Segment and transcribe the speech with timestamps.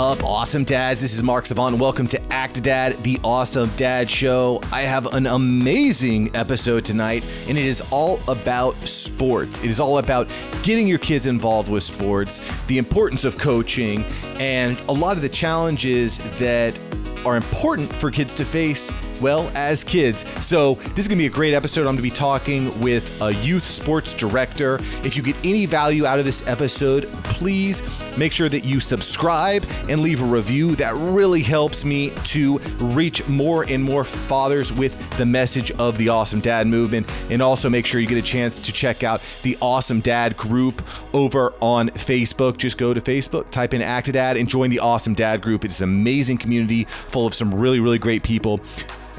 [0.00, 0.98] up, awesome dads?
[0.98, 1.76] This is Mark Savant.
[1.76, 4.58] Welcome to Actidad, the Awesome Dad Show.
[4.72, 9.58] I have an amazing episode tonight, and it is all about sports.
[9.58, 14.02] It is all about getting your kids involved with sports, the importance of coaching,
[14.38, 16.78] and a lot of the challenges that
[17.26, 18.90] are important for kids to face
[19.20, 20.24] well, as kids.
[20.40, 21.80] So, this is going to be a great episode.
[21.80, 24.78] I'm going to be talking with a youth sports director.
[25.04, 27.82] If you get any value out of this episode, please
[28.16, 30.76] make sure that you subscribe and leave a review.
[30.76, 36.08] That really helps me to reach more and more fathers with the message of the
[36.08, 37.10] Awesome Dad movement.
[37.30, 40.82] And also make sure you get a chance to check out the Awesome Dad group
[41.12, 42.56] over on Facebook.
[42.56, 45.64] Just go to Facebook, type in Actidad, and join the Awesome Dad group.
[45.64, 48.60] It's an amazing community full of some really, really great people.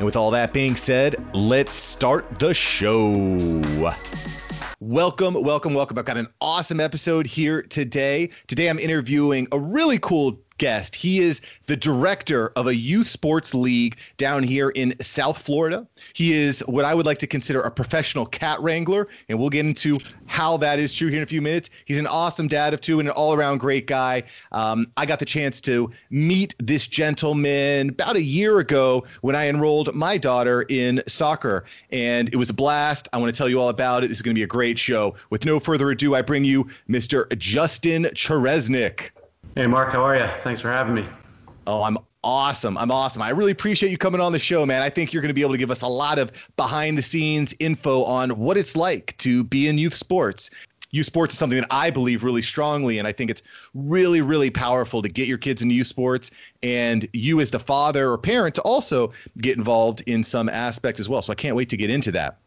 [0.02, 3.14] And with all that being said, let's start the show.
[4.80, 6.00] Welcome, welcome, welcome.
[6.00, 8.32] I've got an awesome episode here today.
[8.48, 10.96] Today I'm interviewing a really cool guest.
[10.96, 15.88] He is the director of a youth sports league down here in South Florida.
[16.14, 19.66] He is what I would like to consider a professional cat wrangler, and we'll get
[19.66, 21.72] into how that is true here in a few minutes.
[21.86, 24.22] He's an awesome dad of two and an all around great guy.
[24.52, 29.48] Um, I got the chance to meet this gentleman about a year ago when I
[29.48, 33.10] enrolled my daughter in soccer, and it was a blast.
[33.14, 34.10] I want to tell you all about it.
[34.10, 35.16] This is going to be a great show.
[35.32, 37.36] With no further ado, I bring you Mr.
[37.40, 39.10] Justin Cheresnick.
[39.54, 40.28] Hey, Mark, how are you?
[40.44, 41.06] Thanks for having me.
[41.68, 42.78] Oh, I'm awesome.
[42.78, 43.22] I'm awesome.
[43.22, 44.82] I really appreciate you coming on the show, man.
[44.82, 47.02] I think you're going to be able to give us a lot of behind the
[47.02, 50.52] scenes info on what it's like to be in youth sports.
[50.92, 54.50] Youth sports is something that I believe really strongly, and I think it's really, really
[54.50, 56.32] powerful to get your kids into youth sports,
[56.64, 61.10] and you as the father or parent to also get involved in some aspect as
[61.10, 61.22] well.
[61.22, 62.38] So I can't wait to get into that.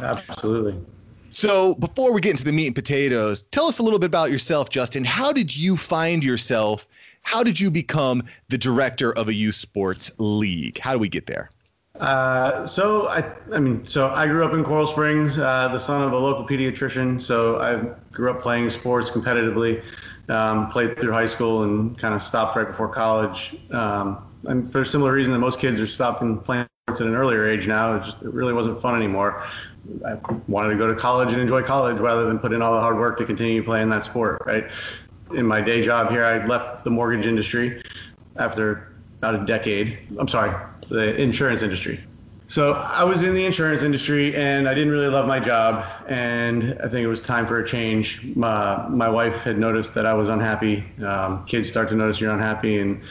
[0.00, 0.76] Absolutely.
[1.34, 4.30] So, before we get into the meat and potatoes, tell us a little bit about
[4.30, 5.04] yourself, Justin.
[5.04, 6.86] How did you find yourself?
[7.22, 10.78] How did you become the director of a youth sports league?
[10.78, 11.50] How do we get there?
[11.98, 16.06] Uh, so I, I mean, so I grew up in Coral Springs, uh, the son
[16.06, 17.20] of a local pediatrician.
[17.20, 17.82] So I
[18.12, 19.82] grew up playing sports competitively,
[20.28, 23.56] um, played through high school, and kind of stopped right before college.
[23.72, 27.14] Um, and for a similar reason that most kids are stopping playing sports at an
[27.14, 29.42] earlier age now, it just it really wasn't fun anymore.
[30.06, 30.16] I
[30.48, 32.98] wanted to go to college and enjoy college rather than put in all the hard
[32.98, 34.70] work to continue playing that sport, right?
[35.32, 37.82] In my day job here, I left the mortgage industry
[38.36, 39.98] after about a decade.
[40.18, 40.54] I'm sorry,
[40.88, 42.04] the insurance industry.
[42.46, 45.86] So I was in the insurance industry and I didn't really love my job.
[46.06, 48.22] And I think it was time for a change.
[48.36, 50.84] My, my wife had noticed that I was unhappy.
[51.02, 52.78] Um, kids start to notice you're unhappy.
[52.78, 53.02] And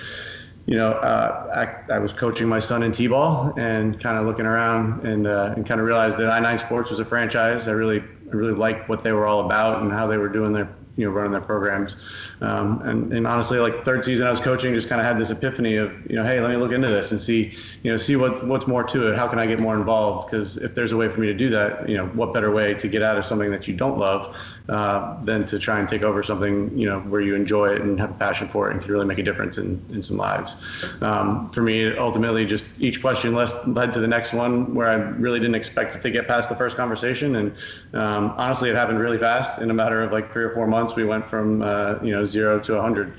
[0.66, 4.46] you know, uh, I, I, was coaching my son in t-ball and kind of looking
[4.46, 7.68] around and uh, and kind of realized that I9 Sports was a franchise.
[7.68, 10.54] I really I really liked what they were all about and how they were doing
[10.54, 11.98] their you know running their programs.
[12.42, 15.32] Um, and, and honestly, like third season I was coaching, just kind of had this
[15.32, 18.16] epiphany of you know, hey, let me look into this and see you know see
[18.16, 19.16] what what's more to it.
[19.16, 20.28] How can I get more involved?
[20.28, 22.74] Because if there's a way for me to do that, you know, what better way
[22.76, 24.36] to get out of something that you don't love
[24.70, 28.00] uh, than to try and take over something you know where you enjoy it and
[28.00, 30.58] have a passion for it and can really make a difference in in some lives.
[31.02, 35.40] Um, for me, ultimately, just each question led to the next one where I really
[35.40, 37.52] didn't expect to get past the first conversation, and
[37.94, 40.83] um, honestly, it happened really fast in a matter of like three or four months
[40.84, 43.14] months, we went from uh, you know zero to 100,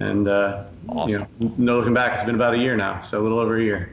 [0.00, 1.26] and uh, awesome.
[1.38, 3.58] you know, no looking back, it's been about a year now, so a little over
[3.58, 3.90] a year.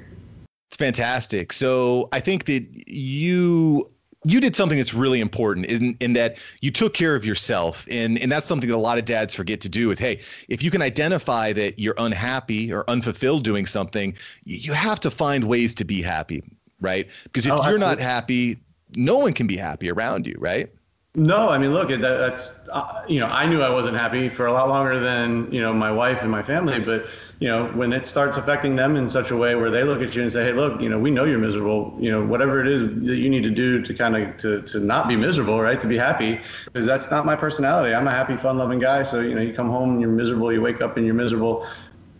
[0.69, 1.53] It's fantastic.
[1.53, 3.89] So I think that you
[4.27, 8.17] you did something that's really important in, in that you took care of yourself and,
[8.17, 10.19] and that's something that a lot of dads forget to do is, hey
[10.49, 15.43] if you can identify that you're unhappy or unfulfilled doing something you have to find
[15.43, 16.43] ways to be happy
[16.81, 18.57] right because if oh, you're not happy
[18.95, 20.71] no one can be happy around you right
[21.15, 24.47] no, I mean, look, that, that's uh, you know, I knew I wasn't happy for
[24.47, 26.79] a lot longer than you know my wife and my family.
[26.79, 27.07] But
[27.39, 30.13] you know, when it starts affecting them in such a way where they look at
[30.13, 31.95] you and say, "Hey, look, you know, we know you're miserable.
[31.99, 34.79] You know, whatever it is that you need to do to kind of to to
[34.79, 35.79] not be miserable, right?
[35.79, 37.95] To be happy, because that's not my personality.
[37.95, 39.03] I'm a happy, fun-loving guy.
[39.03, 40.51] So you know, you come home and you're miserable.
[40.51, 41.65] You wake up and you're miserable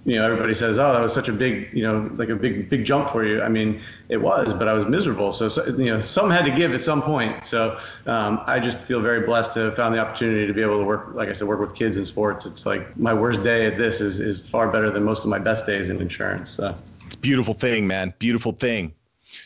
[0.05, 2.69] you know, everybody says, "Oh, that was such a big, you know, like a big,
[2.69, 5.31] big jump for you." I mean, it was, but I was miserable.
[5.31, 7.43] So, so you know, some had to give at some point.
[7.43, 10.77] So, um, I just feel very blessed to have found the opportunity to be able
[10.77, 12.45] to work, like I said, work with kids in sports.
[12.45, 15.39] It's like my worst day at this is is far better than most of my
[15.39, 16.51] best days in insurance.
[16.51, 16.75] So.
[17.07, 18.13] It's beautiful thing, man.
[18.19, 18.93] Beautiful thing.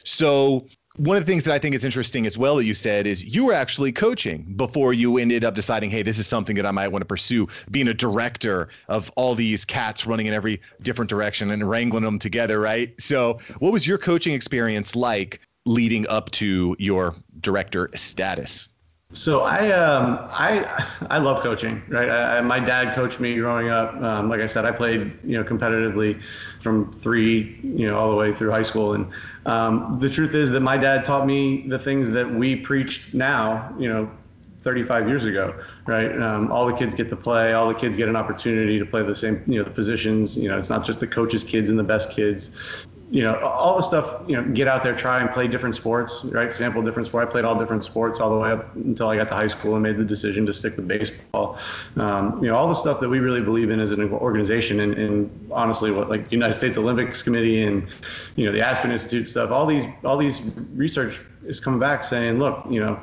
[0.03, 0.67] So
[0.99, 3.23] one of the things that I think is interesting as well that you said is
[3.23, 6.71] you were actually coaching before you ended up deciding, hey, this is something that I
[6.71, 11.09] might want to pursue, being a director of all these cats running in every different
[11.09, 12.93] direction and wrangling them together, right?
[12.99, 18.67] So, what was your coaching experience like leading up to your director status?
[19.11, 22.09] So I um, I I love coaching, right?
[22.09, 23.95] I, my dad coached me growing up.
[23.95, 26.21] Um, like I said, I played you know competitively
[26.61, 29.07] from three you know all the way through high school, and
[29.47, 33.73] um, the truth is that my dad taught me the things that we preach now.
[33.79, 34.11] You know,
[34.59, 36.15] 35 years ago, right?
[36.21, 37.53] Um, all the kids get to play.
[37.53, 40.37] All the kids get an opportunity to play the same, you know, the positions.
[40.37, 43.75] You know, it's not just the coaches' kids and the best kids you know, all
[43.75, 46.51] the stuff, you know, get out there, try and play different sports, right?
[46.51, 47.27] Sample different sports.
[47.27, 49.73] I played all different sports all the way up until I got to high school
[49.73, 51.57] and made the decision to stick with baseball.
[51.95, 54.93] Um, you know, all the stuff that we really believe in as an organization and,
[54.93, 57.87] and honestly, what like the United States Olympics Committee and,
[58.35, 60.43] you know, the Aspen Institute stuff, all these, all these
[60.75, 63.01] research is coming back saying, look, you know,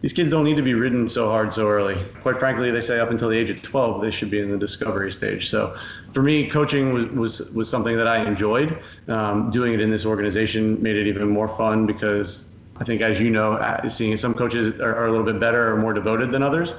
[0.00, 2.02] these kids don't need to be ridden so hard so early.
[2.22, 4.56] Quite frankly, they say up until the age of 12, they should be in the
[4.56, 5.50] discovery stage.
[5.50, 5.76] So
[6.12, 8.78] for me, coaching was, was, was something that I enjoyed.
[9.08, 13.20] Um, doing it in this organization made it even more fun because I think, as
[13.20, 16.30] you know, uh, seeing some coaches are, are, a little bit better or more devoted
[16.30, 16.74] than others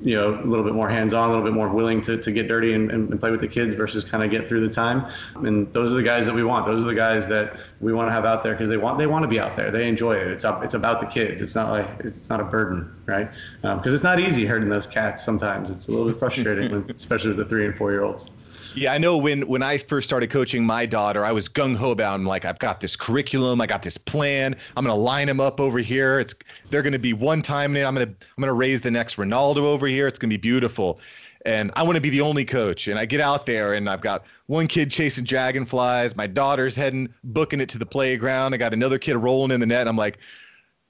[0.00, 2.48] you know, a little bit more hands-on, a little bit more willing to, to get
[2.48, 5.06] dirty and, and play with the kids versus kind of get through the time.
[5.36, 6.66] And those are the guys that we want.
[6.66, 9.06] Those are the guys that we want to have out there because they want they
[9.06, 9.70] want to be out there.
[9.70, 10.28] They enjoy it.
[10.28, 10.64] It's up.
[10.64, 11.42] It's about the kids.
[11.42, 13.30] It's not like it's not a burden, right?
[13.60, 15.22] Because um, it's not easy herding those cats.
[15.22, 18.30] Sometimes it's a little bit frustrating, especially with the three and four year olds.
[18.74, 21.90] Yeah, I know when when I first started coaching my daughter, I was gung ho
[21.90, 22.14] about.
[22.14, 24.54] I'm like, I've got this curriculum, I got this plan.
[24.76, 26.20] I'm gonna line them up over here.
[26.20, 26.34] It's
[26.70, 29.88] they're gonna be one time, and I'm gonna I'm gonna raise the next Ronaldo over
[29.88, 30.06] here.
[30.06, 31.00] It's gonna be beautiful.
[31.46, 32.86] And I want to be the only coach.
[32.86, 36.14] And I get out there, and I've got one kid chasing dragonflies.
[36.14, 38.52] My daughter's heading, booking it to the playground.
[38.52, 39.88] I got another kid rolling in the net.
[39.88, 40.18] I'm like,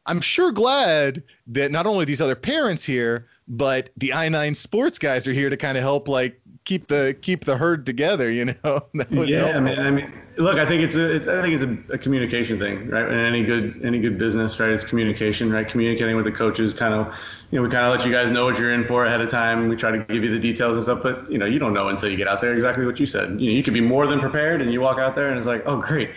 [0.06, 5.28] I'm sure glad that not only these other parents here, but the I9 sports guys
[5.28, 8.30] are here to kind of help like keep the keep the herd together.
[8.30, 8.54] You know.
[9.10, 9.56] yeah, helpful.
[9.56, 11.98] I mean, I mean, look, I think it's a, it's, I think it's a, a,
[11.98, 13.06] communication thing, right?
[13.06, 14.70] And any good any good business, right?
[14.70, 15.68] It's communication, right?
[15.68, 17.06] Communicating with the coaches, kind of,
[17.50, 19.30] you know, we kind of let you guys know what you're in for ahead of
[19.30, 19.68] time.
[19.68, 21.88] We try to give you the details and stuff, but you know, you don't know
[21.88, 23.40] until you get out there exactly what you said.
[23.40, 25.46] You know, you could be more than prepared, and you walk out there and it's
[25.46, 26.10] like, oh, great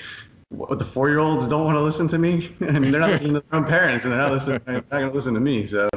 [0.53, 2.55] what the four year olds don't want to listen to me.
[2.61, 4.61] I mean, they're not listening to their own parents, and they're not listening.
[4.65, 5.65] They're not going to listen to me.
[5.65, 5.89] So,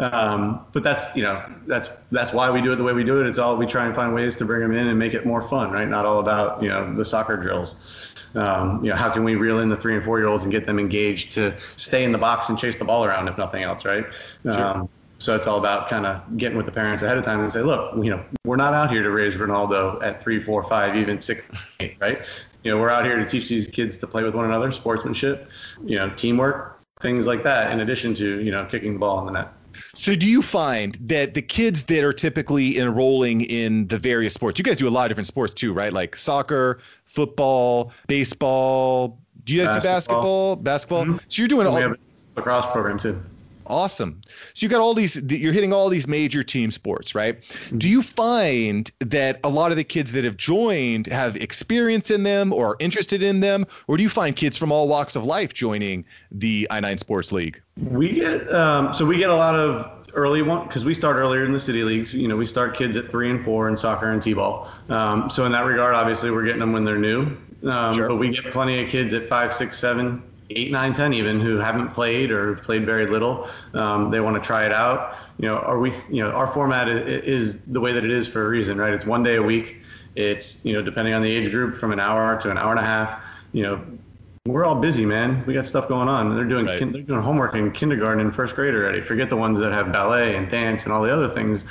[0.00, 3.20] um, but that's you know that's that's why we do it the way we do
[3.20, 3.26] it.
[3.26, 5.40] It's all we try and find ways to bring them in and make it more
[5.40, 5.88] fun, right?
[5.88, 8.14] Not all about you know the soccer drills.
[8.34, 10.50] Um, you know, how can we reel in the three and four year olds and
[10.50, 13.62] get them engaged to stay in the box and chase the ball around, if nothing
[13.62, 14.06] else, right?
[14.42, 14.60] Sure.
[14.60, 14.88] Um,
[15.22, 17.60] so it's all about kind of getting with the parents ahead of time and say,
[17.60, 21.20] look, you know, we're not out here to raise Ronaldo at three, four, five, even
[21.20, 21.48] six,
[21.80, 22.26] eight, right?
[22.64, 25.50] you know, we're out here to teach these kids to play with one another, sportsmanship,
[25.84, 29.26] you know, teamwork, things like that, in addition to, you know, kicking the ball in
[29.26, 29.48] the net.
[29.94, 34.58] So, do you find that the kids that are typically enrolling in the various sports,
[34.58, 35.92] you guys do a lot of different sports too, right?
[35.92, 39.18] Like soccer, football, baseball.
[39.44, 40.56] Do you guys basketball.
[40.56, 41.04] do basketball?
[41.04, 41.04] Basketball.
[41.04, 41.16] Mm-hmm.
[41.28, 41.74] So, you're doing all.
[41.74, 41.96] We have a
[42.36, 43.22] lacrosse program too.
[43.66, 44.20] Awesome.
[44.54, 47.40] So you got all these, you're hitting all these major team sports, right?
[47.40, 47.78] Mm-hmm.
[47.78, 52.22] Do you find that a lot of the kids that have joined have experience in
[52.22, 53.66] them or are interested in them?
[53.86, 57.62] Or do you find kids from all walks of life joining the I9 Sports League?
[57.76, 61.44] We get, um, so we get a lot of early one because we start earlier
[61.44, 62.14] in the city leagues.
[62.14, 64.68] You know, we start kids at three and four in soccer and t-ball.
[64.88, 67.36] Um, so in that regard, obviously, we're getting them when they're new.
[67.64, 68.08] Um, sure.
[68.08, 70.22] But we get plenty of kids at five, six, seven,
[70.56, 73.48] eight, nine, ten, even who haven't played or played very little.
[73.74, 75.14] Um, they want to try it out.
[75.38, 75.92] You know, are we?
[76.10, 78.92] You know, our format is, is the way that it is for a reason, right?
[78.92, 79.82] It's one day a week.
[80.14, 82.80] It's you know, depending on the age group, from an hour to an hour and
[82.80, 83.24] a half.
[83.52, 83.84] You know,
[84.46, 85.44] we're all busy, man.
[85.46, 86.34] We got stuff going on.
[86.34, 86.78] They're doing right.
[86.78, 89.00] kin- they're doing homework in kindergarten and first grade already.
[89.00, 91.64] Forget the ones that have ballet and dance and all the other things.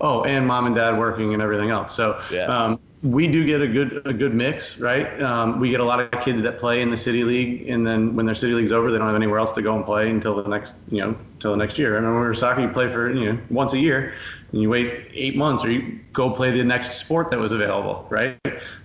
[0.00, 1.94] Oh, and mom and dad working and everything else.
[1.94, 2.46] So yeah.
[2.46, 5.20] um, we do get a good a good mix, right?
[5.20, 8.14] Um, we get a lot of kids that play in the city league, and then
[8.14, 10.40] when their city league's over, they don't have anywhere else to go and play until
[10.40, 11.16] the next, you know,
[11.50, 11.94] the next year.
[11.94, 14.14] I remember soccer, you play for you know once a year,
[14.52, 18.06] and you wait eight months, or you go play the next sport that was available,
[18.10, 18.38] right?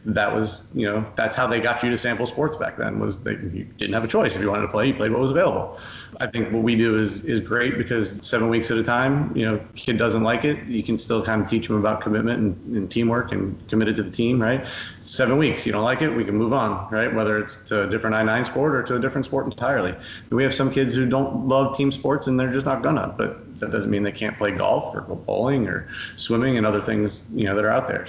[0.05, 2.99] That was, you know, that's how they got you to sample sports back then.
[2.99, 5.31] Was you didn't have a choice if you wanted to play, you played what was
[5.31, 5.77] available.
[6.19, 9.45] I think what we do is is great because seven weeks at a time, you
[9.45, 12.75] know, kid doesn't like it, you can still kind of teach them about commitment and,
[12.77, 14.65] and teamwork and committed to the team, right?
[15.01, 17.13] Seven weeks, you don't like it, we can move on, right?
[17.13, 19.93] Whether it's to a different I9 sport or to a different sport entirely.
[20.29, 23.59] We have some kids who don't love team sports and they're just not gonna, but
[23.59, 27.25] that doesn't mean they can't play golf or go bowling or swimming and other things
[27.33, 28.07] you know that are out there.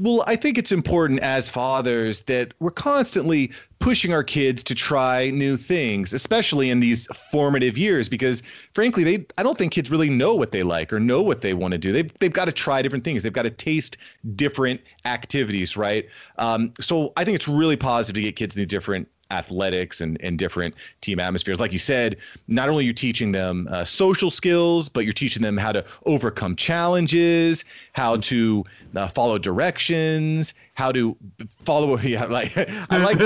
[0.00, 5.30] Well, I think it's important as fathers that we're constantly pushing our kids to try
[5.30, 8.44] new things, especially in these formative years, because
[8.74, 11.52] frankly, they I don't think kids really know what they like or know what they
[11.52, 11.92] want to do.
[11.92, 13.24] They've they've got to try different things.
[13.24, 13.96] They've got to taste
[14.36, 16.06] different activities, right?
[16.38, 20.38] Um, so I think it's really positive to get kids into different athletics and, and
[20.38, 21.60] different team atmospheres.
[21.60, 22.16] Like you said,
[22.46, 25.84] not only are you teaching them uh, social skills, but you're teaching them how to
[26.06, 28.64] overcome challenges, how to
[28.96, 31.16] uh, follow directions, how to
[31.64, 31.98] follow.
[32.08, 33.18] Yeah, like I like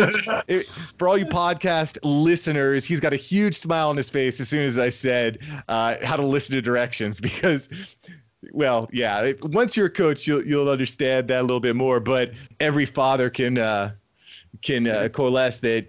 [0.48, 2.84] it, for all you podcast listeners.
[2.84, 6.16] He's got a huge smile on his face as soon as I said uh, how
[6.16, 7.68] to listen to directions because
[8.52, 9.32] well, yeah.
[9.42, 12.00] Once you're a coach, you'll you'll understand that a little bit more.
[12.00, 13.92] But every father can uh,
[14.60, 15.88] can uh, coalesce that.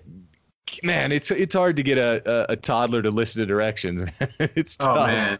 [0.81, 4.03] Man, it's it's hard to get a, a, a toddler to listen to directions.
[4.39, 4.97] it's oh, tough.
[4.97, 5.39] Oh man.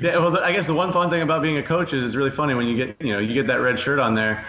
[0.00, 2.30] Yeah, well, I guess the one fun thing about being a coach is it's really
[2.30, 4.44] funny when you get you know you get that red shirt on there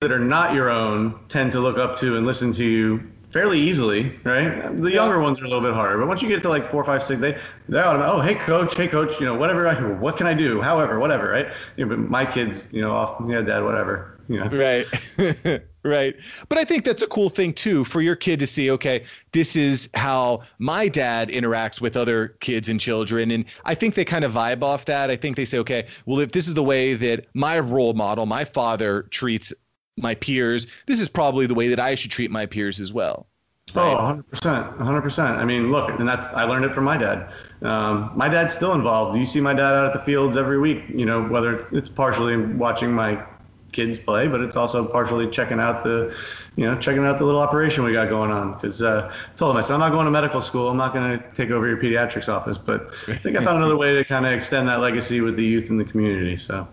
[0.00, 3.58] that are not your own tend to look up to and listen to you fairly
[3.58, 4.76] easily, right?
[4.76, 6.84] The younger ones are a little bit harder, but once you get to like four,
[6.84, 7.32] five, six, they
[7.68, 11.00] they oh hey coach, hey coach, you know whatever I what can I do, however,
[11.00, 11.48] whatever, right?
[11.76, 14.48] You know, but my kids, you know, off yeah, dad, whatever, you know.
[14.48, 14.86] Right,
[15.84, 16.14] right.
[16.48, 18.70] But I think that's a cool thing too for your kid to see.
[18.70, 23.94] Okay, this is how my dad interacts with other kids and children, and I think
[23.94, 25.10] they kind of vibe off that.
[25.10, 28.26] I think they say, okay, well if this is the way that my role model,
[28.26, 29.52] my father treats
[29.98, 33.26] my peers, this is probably the way that I should treat my peers as well.
[33.74, 33.94] Right?
[33.94, 34.76] Oh, 100%.
[34.78, 35.22] 100%.
[35.24, 37.32] I mean, look, and that's, I learned it from my dad.
[37.62, 39.16] Um, my dad's still involved.
[39.16, 42.36] You see my dad out at the fields every week, you know, whether it's partially
[42.36, 43.24] watching my
[43.72, 46.16] kids play, but it's also partially checking out the,
[46.56, 48.54] you know, checking out the little operation we got going on.
[48.54, 50.68] Because uh, I told him, I said, I'm not going to medical school.
[50.68, 52.58] I'm not going to take over your pediatrics office.
[52.58, 55.44] But I think I found another way to kind of extend that legacy with the
[55.44, 56.36] youth in the community.
[56.36, 56.68] So,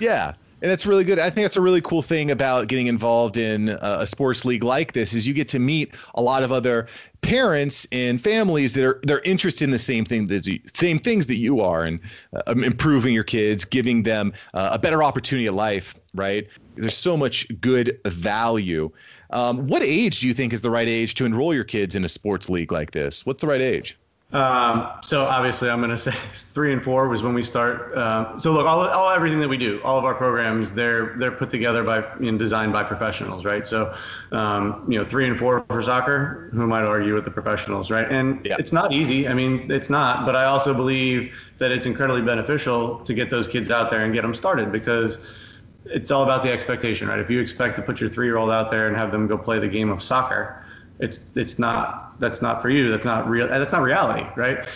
[0.00, 1.18] yeah and that's really good.
[1.18, 4.92] I think that's a really cool thing about getting involved in a sports league like
[4.92, 6.86] this is you get to meet a lot of other
[7.20, 11.26] parents and families that are they're interested in the same thing that you, same things
[11.26, 12.00] that you are and
[12.34, 15.94] uh, improving your kids, giving them uh, a better opportunity at life.
[16.14, 16.48] Right?
[16.76, 18.90] There's so much good value.
[19.30, 22.04] Um, what age do you think is the right age to enroll your kids in
[22.04, 23.26] a sports league like this?
[23.26, 23.98] What's the right age?
[24.30, 27.96] Um, so obviously, I'm going to say three and four was when we start.
[27.96, 31.32] Um, so look, all, all everything that we do, all of our programs, they're they're
[31.32, 33.66] put together by and designed by professionals, right?
[33.66, 33.94] So,
[34.32, 36.50] um, you know, three and four for soccer.
[36.52, 38.10] Who might argue with the professionals, right?
[38.10, 38.56] And yeah.
[38.58, 39.26] it's not easy.
[39.26, 40.26] I mean, it's not.
[40.26, 44.12] But I also believe that it's incredibly beneficial to get those kids out there and
[44.12, 45.47] get them started because
[45.84, 47.18] it's all about the expectation, right?
[47.18, 49.38] If you expect to put your three year old out there and have them go
[49.38, 50.64] play the game of soccer
[50.98, 54.68] it's it's not that's not for you that's not real that's not reality right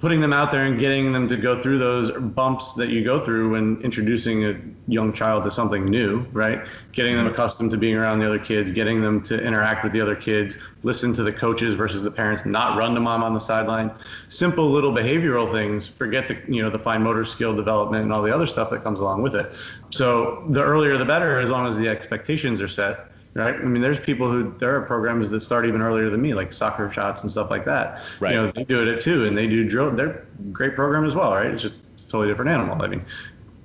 [0.00, 3.20] putting them out there and getting them to go through those bumps that you go
[3.20, 6.66] through when introducing a young child to something new right?
[6.92, 10.00] Getting them accustomed to being around the other kids getting them to interact with the
[10.00, 13.40] other kids listen to the coaches versus the parents not run to mom on the
[13.40, 13.90] sideline.
[14.28, 18.22] Simple little behavioral things forget the you know the fine motor skill development and all
[18.22, 19.54] the other stuff that comes along with it.
[19.90, 23.54] So the earlier the better as long as the expectations are set right?
[23.54, 26.52] I mean, there's people who there are programs that start even earlier than me, like
[26.52, 28.00] soccer shots and stuff like that.
[28.20, 28.32] Right.
[28.32, 29.90] You know, they do it at two, and they do drill.
[29.90, 31.46] They're great program as well, right?
[31.46, 32.80] It's just it's a totally different animal.
[32.82, 33.04] I mean.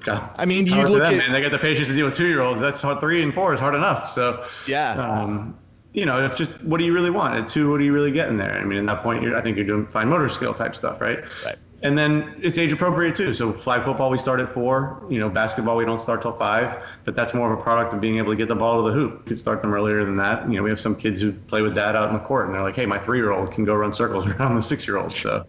[0.03, 1.31] God, I mean, you look them, at man.
[1.31, 2.59] they got the patience to deal with two year olds.
[2.59, 4.09] That's hard, three and four is hard enough.
[4.09, 5.55] So yeah, um,
[5.93, 7.35] you know, it's just what do you really want?
[7.35, 8.53] At two, what do you really get in there?
[8.57, 11.19] I mean, at that point, I think you're doing fine motor skill type stuff, right?
[11.45, 13.33] Right and then it's age appropriate too.
[13.33, 15.03] So flag football we start at four.
[15.09, 17.99] You know, basketball we don't start till five, but that's more of a product of
[17.99, 19.21] being able to get the ball to the hoop.
[19.23, 20.47] You could start them earlier than that.
[20.47, 22.53] You know, we have some kids who play with dad out in the court, and
[22.53, 25.45] they're like, "Hey, my three-year-old can go run circles around the six-year-old." So,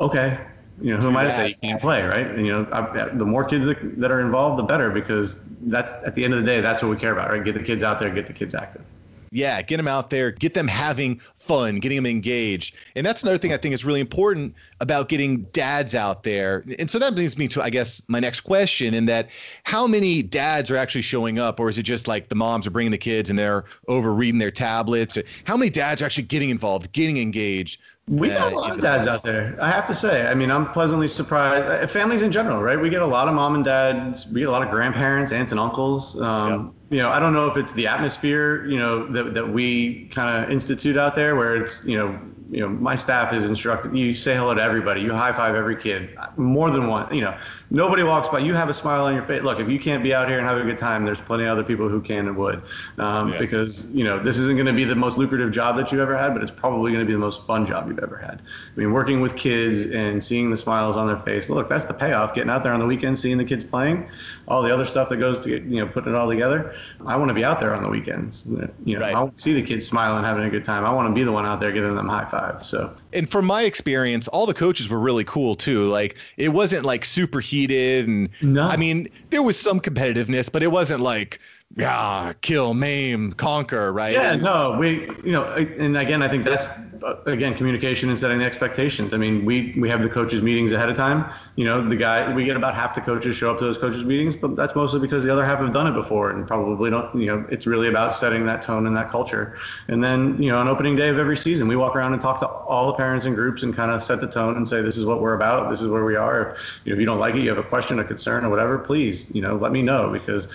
[0.00, 0.38] okay,
[0.80, 2.26] you know, who am I to say you can't play, right?
[2.26, 5.90] And, you know, I, the more kids that, that are involved, the better, because that's
[6.06, 7.44] at the end of the day, that's what we care about, right?
[7.44, 8.84] Get the kids out there, get the kids active.
[9.30, 12.76] Yeah, get them out there, get them having fun, getting them engaged.
[12.96, 16.64] And that's another thing I think is really important about getting dads out there.
[16.78, 19.30] And so that brings me to, I guess, my next question in that
[19.64, 22.70] how many dads are actually showing up, or is it just like the moms are
[22.70, 25.18] bringing the kids and they're over reading their tablets?
[25.44, 27.80] How many dads are actually getting involved, getting engaged?
[28.08, 29.56] We got a lot of dads out there.
[29.60, 30.26] I have to say.
[30.26, 31.66] I mean, I'm pleasantly surprised.
[31.66, 32.80] Uh, families in general, right?
[32.80, 34.26] We get a lot of mom and dads.
[34.26, 36.20] We get a lot of grandparents, aunts and uncles.
[36.20, 40.08] Um, you know, I don't know if it's the atmosphere, you know, that, that we
[40.08, 42.18] kind of institute out there where it's, you know,
[42.50, 43.94] you know, my staff is instructed.
[43.94, 45.02] You say hello to everybody.
[45.02, 46.16] You high five every kid.
[46.38, 47.14] More than one.
[47.14, 47.38] You know,
[47.70, 48.38] nobody walks by.
[48.38, 49.42] You have a smile on your face.
[49.42, 51.50] Look, if you can't be out here and have a good time, there's plenty of
[51.50, 52.62] other people who can and would.
[52.98, 53.38] Um, yeah.
[53.38, 56.16] Because you know, this isn't going to be the most lucrative job that you've ever
[56.16, 58.40] had, but it's probably going to be the most fun job you've ever had.
[58.40, 61.50] I mean, working with kids and seeing the smiles on their face.
[61.50, 62.34] Look, that's the payoff.
[62.34, 64.08] Getting out there on the weekend, seeing the kids playing,
[64.46, 66.74] all the other stuff that goes to you know putting it all together.
[67.06, 68.46] I want to be out there on the weekends.
[68.84, 69.14] You know, right.
[69.14, 70.84] I want to see the kids smiling, having a good time.
[70.84, 72.64] I want to be the one out there giving them high five five.
[72.64, 75.84] So, and from my experience, all the coaches were really cool too.
[75.84, 78.66] Like it wasn't like super and no.
[78.68, 81.40] I mean there was some competitiveness, but it wasn't like
[81.76, 84.12] yeah, kill, maim, conquer, right?
[84.12, 86.66] Yeah, no, we, you know, and again, I think that's
[87.04, 89.12] uh, again communication and setting the expectations.
[89.12, 91.30] I mean, we we have the coaches meetings ahead of time.
[91.56, 94.04] You know, the guy we get about half the coaches show up to those coaches
[94.04, 97.14] meetings, but that's mostly because the other half have done it before and probably don't.
[97.14, 99.56] You know, it's really about setting that tone and that culture.
[99.88, 102.40] And then you know, on opening day of every season, we walk around and talk
[102.40, 104.96] to all the parents and groups and kind of set the tone and say, this
[104.96, 105.68] is what we're about.
[105.68, 106.52] This is where we are.
[106.52, 108.48] If you, know, if you don't like it, you have a question, a concern, or
[108.48, 110.48] whatever, please, you know, let me know because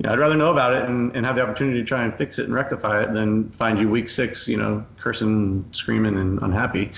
[0.00, 2.14] you know, I'd rather know about it and, and have the opportunity to try and
[2.16, 6.40] fix it and rectify it than find you week six, you know, cursing, screaming, and
[6.40, 6.90] unhappy.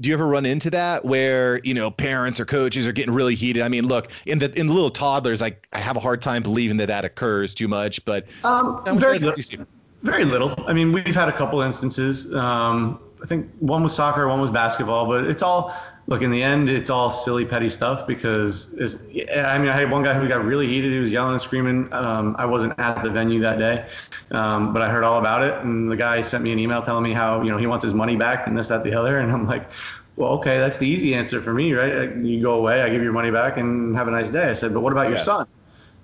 [0.00, 3.34] Do you ever run into that where you know parents or coaches are getting really
[3.34, 3.62] heated?
[3.62, 6.42] I mean, look in the in the little toddlers, like I have a hard time
[6.42, 9.66] believing that that occurs too much, but um, very, little,
[10.02, 10.54] very little.
[10.66, 12.34] I mean, we've had a couple instances.
[12.34, 15.76] Um, I think one was soccer, one was basketball, but it's all
[16.08, 18.74] look in the end it's all silly petty stuff because
[19.36, 20.92] i mean i had one guy who got really heated.
[20.92, 21.92] He was yelling and screaming.
[21.92, 23.86] Um, i wasn't at the venue that day
[24.30, 25.54] um, but i heard all about it.
[25.64, 27.94] And the guy sent me an email telling me how you know he wants his
[27.94, 29.18] money back and this that the other.
[29.18, 29.70] And i'm like
[30.16, 32.14] well okay that's the easy answer for me right?
[32.16, 34.48] You go away i give your money back and have a nice day.
[34.48, 35.46] I said but what about your son?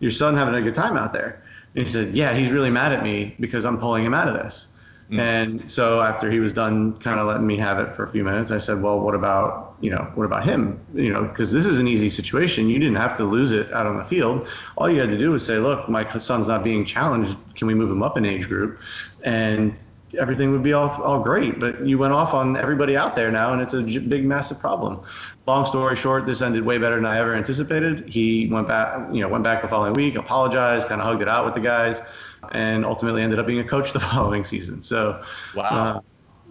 [0.00, 1.44] Your son having a good time out there.
[1.76, 4.34] And he said yeah he's really mad at me because i'm pulling him out of
[4.34, 4.68] this
[5.12, 5.18] Mm.
[5.18, 8.24] And so after he was done kind of letting me have it for a few
[8.24, 10.80] minutes, I said, well, what about, you know, what about him?
[10.94, 12.70] You know, because this is an easy situation.
[12.70, 14.48] You didn't have to lose it out on the field.
[14.76, 17.36] All you had to do was say, look, my son's not being challenged.
[17.54, 18.80] Can we move him up in age group?
[19.22, 19.74] And
[20.18, 21.58] everything would be all, all great.
[21.58, 25.02] But you went off on everybody out there now, and it's a big, massive problem.
[25.46, 28.08] Long story short, this ended way better than I ever anticipated.
[28.08, 31.28] He went back, you know, went back the following week, apologized, kind of hugged it
[31.28, 32.02] out with the guys
[32.50, 34.82] and ultimately ended up being a coach the following season.
[34.82, 35.22] So,
[35.54, 35.62] wow.
[35.62, 36.00] Uh,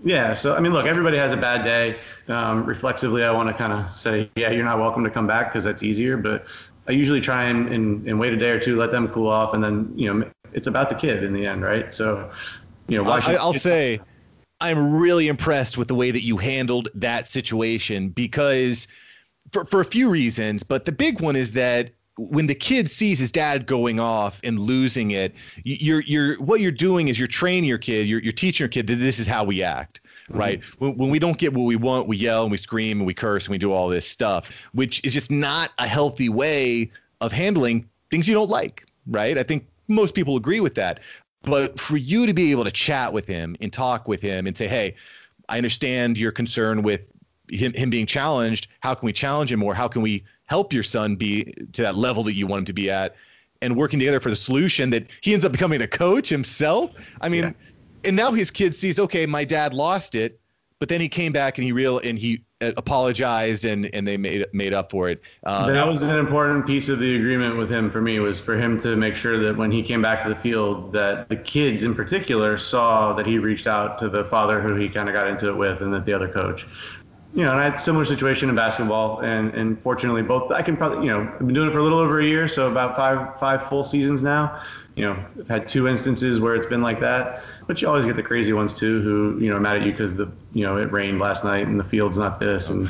[0.03, 0.33] yeah.
[0.33, 1.99] So, I mean, look, everybody has a bad day.
[2.27, 5.49] Um, reflexively, I want to kind of say, yeah, you're not welcome to come back
[5.49, 6.17] because that's easier.
[6.17, 6.47] But
[6.87, 9.53] I usually try and, and, and, wait a day or two, let them cool off.
[9.53, 11.93] And then, you know, it's about the kid in the end, right?
[11.93, 12.31] So,
[12.87, 13.99] you know, I, will say,
[14.59, 18.87] I'm really impressed with the way that you handled that situation because
[19.51, 23.19] for, for a few reasons, but the big one is that when the kid sees
[23.19, 27.63] his dad going off and losing it, you're you're what you're doing is you're training
[27.63, 30.39] your kid, you're you're teaching your kid that this is how we act, mm-hmm.
[30.39, 30.63] right?
[30.79, 33.13] When, when we don't get what we want, we yell and we scream and we
[33.13, 37.31] curse and we do all this stuff, which is just not a healthy way of
[37.31, 39.37] handling things you don't like, right?
[39.37, 40.99] I think most people agree with that.
[41.43, 44.57] But for you to be able to chat with him and talk with him and
[44.57, 44.95] say, "Hey,
[45.49, 47.01] I understand your concern with
[47.49, 48.67] him, him being challenged.
[48.81, 49.73] How can we challenge him more?
[49.73, 52.73] How can we help your son be to that level that you want him to
[52.73, 53.15] be at
[53.61, 56.91] and working together for the solution that he ends up becoming a coach himself.
[57.21, 57.51] I mean, yeah.
[58.03, 60.39] and now his kid sees, okay, my dad lost it,
[60.81, 64.17] but then he came back and he real and he uh, apologized and and they
[64.17, 65.21] made made up for it.
[65.43, 68.57] Uh, that was an important piece of the agreement with him for me was for
[68.57, 71.83] him to make sure that when he came back to the field that the kids
[71.83, 75.27] in particular saw that he reached out to the father who he kind of got
[75.27, 76.65] into it with and that the other coach
[77.33, 80.75] you know, and I had similar situation in basketball, and and fortunately, both I can
[80.75, 82.93] probably, you know, I've been doing it for a little over a year, so about
[82.95, 84.59] five five full seasons now.
[84.95, 88.17] You know, I've had two instances where it's been like that, but you always get
[88.17, 90.91] the crazy ones too, who you know mad at you because the you know it
[90.91, 92.89] rained last night and the field's not this, and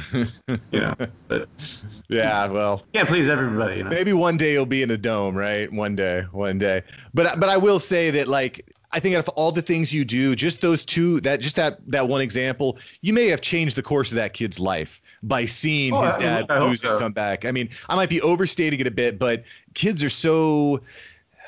[0.71, 0.95] you know,
[1.27, 1.47] but
[2.09, 3.77] yeah, well, can't please everybody.
[3.77, 3.91] You know?
[3.91, 5.71] Maybe one day you'll be in a dome, right?
[5.71, 6.81] One day, one day.
[7.13, 10.03] But but I will say that like I think out of all the things you
[10.03, 13.83] do, just those two, that just that that one example, you may have changed the
[13.83, 16.91] course of that kid's life by seeing oh, his dad lose so.
[16.91, 17.45] and come back.
[17.45, 20.81] I mean, I might be overstating it a bit, but kids are so.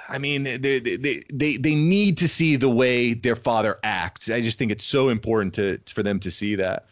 [0.09, 4.29] I mean, they, they they they need to see the way their father acts.
[4.29, 6.87] I just think it's so important to for them to see that.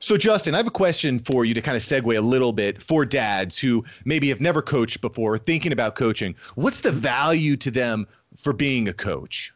[0.00, 2.82] So, Justin, I have a question for you to kind of segue a little bit
[2.82, 6.34] for dads who maybe have never coached before, thinking about coaching.
[6.56, 9.54] What's the value to them for being a coach?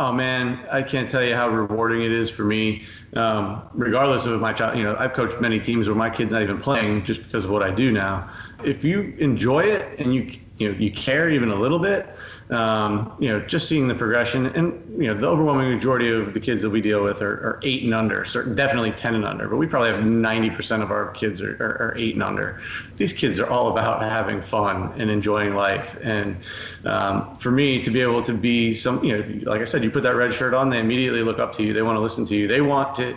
[0.00, 2.84] Oh man, I can't tell you how rewarding it is for me.
[3.14, 6.42] Um, regardless of my child, you know, I've coached many teams where my kid's not
[6.42, 8.30] even playing just because of what I do now.
[8.64, 12.14] If you enjoy it and you you know you care even a little bit,
[12.50, 16.40] um, you know, just seeing the progression and, you know, the overwhelming majority of the
[16.40, 19.48] kids that we deal with are, are eight and under, certain, definitely 10 and under,
[19.48, 22.58] but we probably have 90% of our kids are, are, are, eight and under.
[22.96, 25.98] These kids are all about having fun and enjoying life.
[26.02, 26.38] And
[26.84, 29.90] um, for me to be able to be some, you know, like I said, you
[29.90, 31.74] put that red shirt on, they immediately look up to you.
[31.74, 32.48] They want to listen to you.
[32.48, 33.14] They want to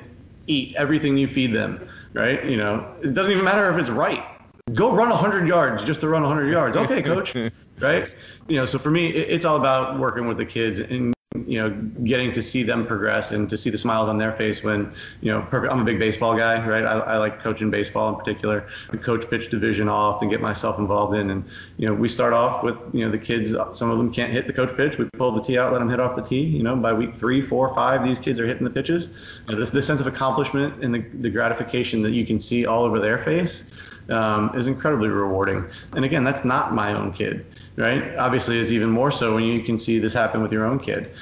[0.48, 2.44] eat everything you feed them, right?
[2.44, 4.26] You know, it doesn't even matter if it's right
[4.74, 6.78] go run 100 yards just to run 100 yards.
[6.78, 7.36] Okay, coach.
[7.80, 8.10] right?
[8.48, 11.14] You know, so for me, it's all about working with the kids and
[11.46, 11.70] you know,
[12.04, 15.32] getting to see them progress and to see the smiles on their face when, you
[15.32, 15.72] know, perfect.
[15.72, 16.84] I'm a big baseball guy, right?
[16.84, 18.68] I, I like coaching baseball in particular.
[18.92, 19.88] We coach pitch division.
[19.88, 21.46] I'll often get myself involved in, and
[21.78, 23.56] you know, we start off with, you know, the kids.
[23.72, 24.98] Some of them can't hit the coach pitch.
[24.98, 26.44] We pull the tee out, let them hit off the tee.
[26.44, 29.42] You know, by week three, four, five, these kids are hitting the pitches.
[29.48, 32.66] You know, this this sense of accomplishment and the, the gratification that you can see
[32.66, 35.66] all over their face um, is incredibly rewarding.
[35.96, 37.46] And again, that's not my own kid,
[37.78, 38.16] right?
[38.18, 41.14] Obviously, it's even more so when you can see this happen with your own kid.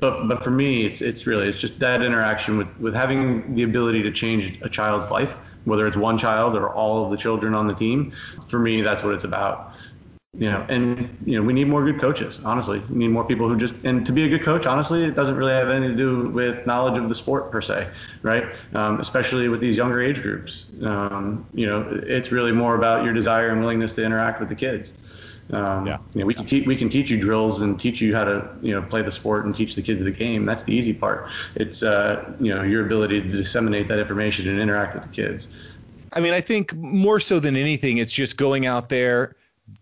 [0.00, 3.64] But but for me, it's it's really it's just that interaction with with having the
[3.64, 7.52] ability to change a child's life, whether it's one child or all of the children
[7.54, 8.12] on the team.
[8.48, 9.74] For me, that's what it's about
[10.38, 12.40] you know, and you know, we need more good coaches.
[12.44, 14.66] Honestly, we need more people who just and to be a good coach.
[14.66, 17.88] Honestly, it doesn't really have anything to do with knowledge of the sport per se,
[18.22, 18.44] right?
[18.72, 20.70] Um, especially with these younger age groups.
[20.84, 24.54] Um, you know, it's really more about your desire and willingness to interact with the
[24.54, 25.40] kids.
[25.52, 25.98] Um, yeah.
[26.14, 28.48] You know, we can teach we can teach you drills and teach you how to
[28.62, 30.44] you know play the sport and teach the kids the game.
[30.44, 31.30] That's the easy part.
[31.56, 35.78] It's uh, you know your ability to disseminate that information and interact with the kids.
[36.12, 39.34] I mean, I think more so than anything, it's just going out there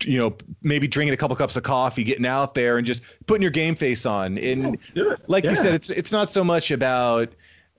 [0.05, 3.43] you know, maybe drinking a couple cups of coffee, getting out there and just putting
[3.43, 4.39] your game face on.
[4.39, 4.79] And
[5.27, 5.51] like yeah.
[5.51, 7.33] you said, it's it's not so much about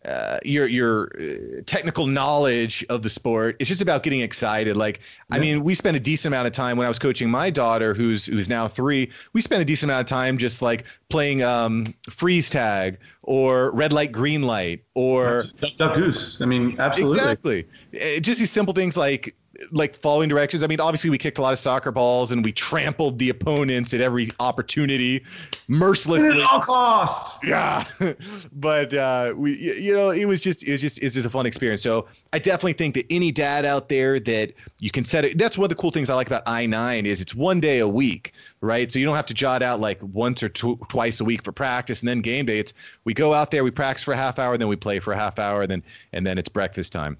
[0.05, 3.57] uh, your your uh, technical knowledge of the sport.
[3.59, 4.77] It's just about getting excited.
[4.77, 5.35] Like, yeah.
[5.37, 7.93] I mean, we spent a decent amount of time when I was coaching my daughter,
[7.93, 9.11] who's who's now three.
[9.33, 13.91] We spent a decent amount of time just like playing um, freeze tag or red
[13.91, 16.41] light, green light, or duck, duck goose.
[16.41, 17.19] I mean, absolutely.
[17.19, 17.67] Exactly.
[17.91, 19.35] It, just these simple things like
[19.71, 20.63] like following directions.
[20.63, 23.93] I mean, obviously we kicked a lot of soccer balls and we trampled the opponents
[23.93, 25.23] at every opportunity,
[25.67, 26.41] mercilessly.
[26.41, 27.43] At all costs.
[27.43, 27.85] Yeah,
[28.53, 31.45] but uh, we, you know, it was just, it was just, it's just a fun
[31.45, 31.81] experience.
[31.81, 35.37] So I definitely think that any dad out there that you can set it.
[35.37, 37.79] That's one of the cool things I like about I nine is it's one day
[37.79, 38.91] a week, right?
[38.91, 41.51] So you don't have to jot out like once or tw- twice a week for
[41.51, 42.59] practice and then game day.
[42.59, 45.13] It's we go out there, we practice for a half hour, then we play for
[45.13, 47.17] a half hour, and then and then it's breakfast time.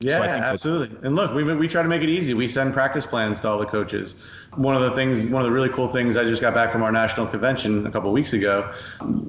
[0.00, 0.98] Yeah, so absolutely.
[1.06, 2.34] And look, we we try to make it easy.
[2.34, 4.16] We send practice plans to all the coaches.
[4.56, 6.82] One of the things, one of the really cool things, I just got back from
[6.82, 8.70] our national convention a couple weeks ago.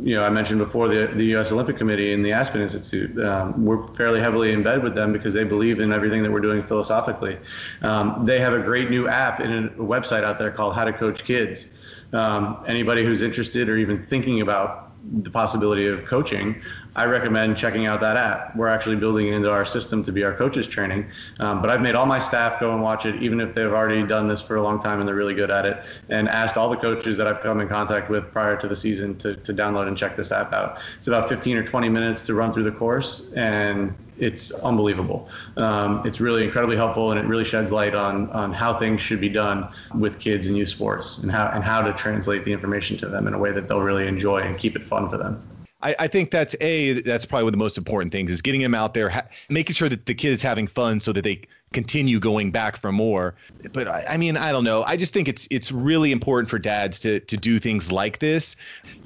[0.02, 1.52] You know, I mentioned before the the U.S.
[1.52, 3.18] Olympic Committee and the Aspen Institute.
[3.24, 6.42] Um, we're fairly heavily in bed with them because they believe in everything that we're
[6.42, 7.38] doing philosophically.
[7.84, 10.94] Um, they have a great new app and a website out there called How to
[10.94, 12.04] Coach Kids.
[12.12, 16.62] Um, anybody who's interested or even thinking about the possibility of coaching,
[16.96, 18.56] I recommend checking out that app.
[18.56, 21.08] We're actually building it into our system to be our coaches training.
[21.40, 24.06] Um, but I've made all my staff go and watch it, even if they've already
[24.08, 26.70] done this for a long time and they're really good at it, and asked all
[26.70, 29.88] the coaches that I've come in contact with prior to the season to, to download
[29.88, 30.80] and check this app out.
[30.98, 35.28] It's about 15 or 20 minutes to run through the course, and it's unbelievable.
[35.58, 39.20] Um, it's really incredibly helpful, and it really sheds light on on how things should
[39.20, 42.96] be done with kids in youth sports, and how and how to translate the information
[42.98, 45.42] to them in a way that they'll really enjoy and keep it fun for them.
[45.86, 48.62] I, I, think that's a that's probably one of the most important things is getting
[48.62, 51.42] them out there, ha- making sure that the kid is having fun so that they
[51.74, 53.36] continue going back for more.
[53.72, 54.82] But I, I mean, I don't know.
[54.84, 58.56] I just think it's it's really important for dads to to do things like this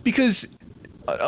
[0.04, 0.58] because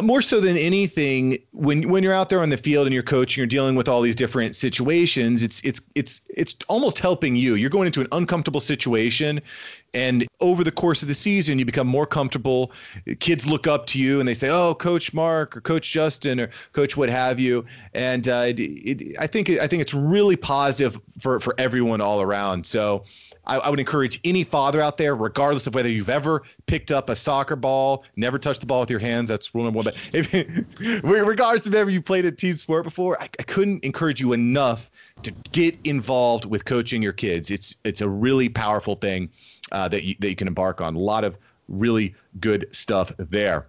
[0.03, 3.41] more so than anything when when you're out there on the field and you're coaching
[3.41, 7.55] you're dealing with all these different situations it's it's it's it's almost helping you.
[7.55, 9.41] You're going into an uncomfortable situation
[9.93, 12.71] and over the course of the season you become more comfortable.
[13.19, 16.49] Kids look up to you and they say oh coach mark or coach justin or
[16.73, 17.65] coach what have you.
[17.93, 22.21] And uh, it, it, i think i think it's really positive for for everyone all
[22.21, 22.65] around.
[22.65, 23.03] So
[23.45, 27.09] I, I, would encourage any father out there, regardless of whether you've ever picked up
[27.09, 29.29] a soccer ball, never touched the ball with your hands.
[29.29, 29.85] That's rule number one.
[29.85, 34.21] But if, regardless of ever you played a team sport before, I, I couldn't encourage
[34.21, 34.91] you enough
[35.23, 37.51] to get involved with coaching your kids.
[37.51, 39.29] It's it's a really powerful thing
[39.71, 40.95] uh, that you, that you can embark on.
[40.95, 43.67] A lot of really good stuff there.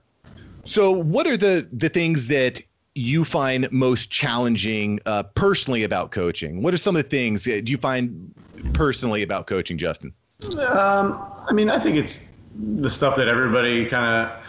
[0.64, 2.62] So, what are the the things that
[2.94, 6.62] you find most challenging uh, personally about coaching?
[6.62, 8.34] What are some of the things do you find
[8.74, 10.12] personally about coaching, Justin?
[10.58, 14.46] Um, I mean, I think it's the stuff that everybody kind of.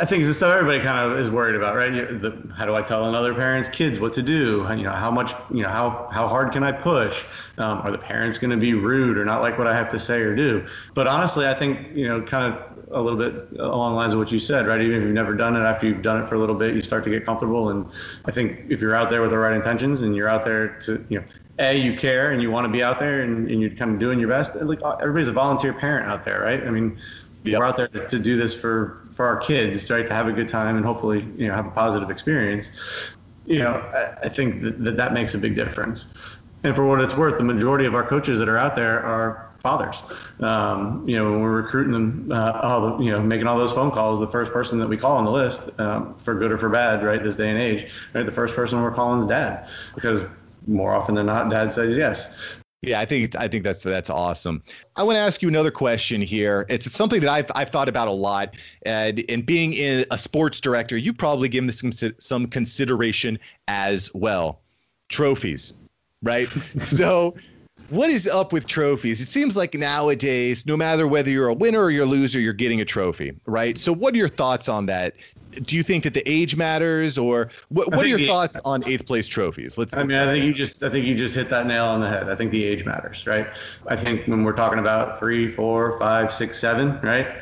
[0.00, 1.92] I think it's the stuff everybody kind of is worried about, right?
[1.92, 4.66] The, how do I tell another parent's kids what to do?
[4.70, 7.26] You know, how much, you know, how how hard can I push?
[7.58, 9.98] Um, are the parents going to be rude or not like what I have to
[9.98, 10.66] say or do?
[10.94, 14.18] But honestly, I think you know, kind of a little bit along the lines of
[14.18, 14.80] what you said, right?
[14.80, 16.80] Even if you've never done it, after you've done it for a little bit, you
[16.80, 17.70] start to get comfortable.
[17.70, 17.86] And
[18.24, 21.04] I think if you're out there with the right intentions and you're out there to,
[21.08, 21.24] you know,
[21.58, 23.98] a you care and you want to be out there and, and you're kind of
[23.98, 24.54] doing your best.
[24.54, 26.66] Like everybody's a volunteer parent out there, right?
[26.66, 26.96] I mean,
[27.44, 27.58] yep.
[27.58, 30.06] we're out there to, do this for for our kids, right?
[30.06, 33.10] To have a good time and hopefully, you know, have a positive experience.
[33.46, 37.00] You know, I, I think that, that that makes a big difference And for what
[37.00, 40.02] it's worth, the majority of our coaches that are out there are fathers.
[40.40, 43.72] Um, you know, when we're recruiting them, uh, all the, you know, making all those
[43.72, 46.56] phone calls, the first person that we call on the list, um, for good or
[46.56, 49.68] for bad, right, this day and age, right, the first person we're calling is dad,
[49.94, 50.22] because
[50.66, 52.56] more often than not, dad says yes.
[52.80, 54.62] Yeah, I think I think that's that's awesome.
[54.94, 56.64] I want to ask you another question here.
[56.68, 60.60] It's something that I've I've thought about a lot, and and being in a sports
[60.60, 64.60] director, you've probably given this some some consideration as well.
[65.08, 65.74] Trophies,
[66.22, 66.46] right?
[66.48, 67.34] so
[67.90, 69.20] what is up with trophies?
[69.20, 72.52] It seems like nowadays, no matter whether you're a winner or you're a loser, you're
[72.52, 73.78] getting a trophy, right?
[73.78, 75.14] So, what are your thoughts on that?
[75.62, 78.86] Do you think that the age matters, or what, what are your the, thoughts on
[78.86, 79.78] eighth place trophies?
[79.78, 79.96] Let's.
[79.96, 82.08] I mean, I think you just, I think you just hit that nail on the
[82.08, 82.28] head.
[82.28, 83.46] I think the age matters, right?
[83.86, 87.36] I think when we're talking about three, four, five, six, seven, right?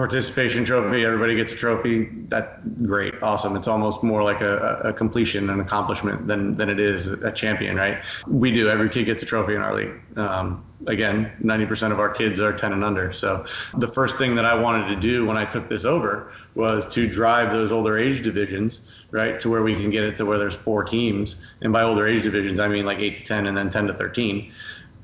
[0.00, 1.04] Participation trophy.
[1.04, 2.08] Everybody gets a trophy.
[2.28, 3.54] That great, awesome.
[3.54, 7.76] It's almost more like a, a completion, an accomplishment than than it is a champion,
[7.76, 8.02] right?
[8.26, 8.70] We do.
[8.70, 9.92] Every kid gets a trophy in our league.
[10.16, 13.12] Um, again, 90% of our kids are 10 and under.
[13.12, 13.44] So
[13.76, 17.06] the first thing that I wanted to do when I took this over was to
[17.06, 20.54] drive those older age divisions, right, to where we can get it to where there's
[20.54, 21.52] four teams.
[21.60, 23.94] And by older age divisions, I mean like 8 to 10 and then 10 to
[23.94, 24.50] 13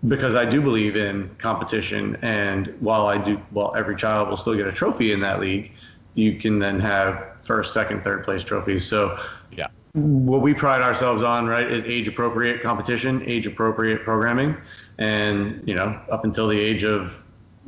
[0.09, 2.17] because I do believe in competition.
[2.23, 5.73] And while I do, well, every child will still get a trophy in that league,
[6.15, 8.85] you can then have first, second, third place trophies.
[8.87, 9.19] So,
[9.53, 9.69] yeah.
[9.93, 14.57] What we pride ourselves on, right, is age appropriate competition, age appropriate programming.
[14.99, 17.23] And, you know, up until the age of